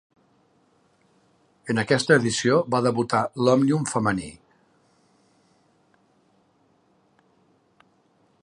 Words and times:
En 1.73 1.81
aquesta 1.81 2.17
edició 2.21 2.57
va 2.75 2.81
debutar 2.87 3.21
l'Òmnium 3.43 3.87
femení. 3.93 4.33